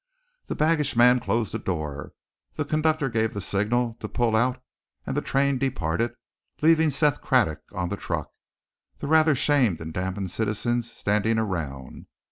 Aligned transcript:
The 0.47 0.55
baggage 0.55 0.95
man 0.95 1.19
closed 1.19 1.51
the 1.51 1.59
door, 1.59 2.13
the 2.55 2.65
conductor 2.65 3.07
gave 3.07 3.35
the 3.35 3.39
signal 3.39 3.97
to 3.99 4.09
pull 4.09 4.35
out, 4.35 4.59
and 5.05 5.15
the 5.15 5.21
train 5.21 5.59
departed, 5.59 6.15
leaving 6.63 6.89
Seth 6.89 7.21
Craddock 7.21 7.59
on 7.71 7.89
the 7.89 7.97
truck, 7.97 8.31
the 8.97 9.05
rather 9.05 9.35
shamed 9.35 9.79
and 9.79 9.93
dampened 9.93 10.31
citizens 10.31 10.91
standing 10.91 11.37
around. 11.37 12.07